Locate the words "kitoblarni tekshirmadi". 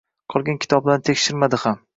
0.63-1.65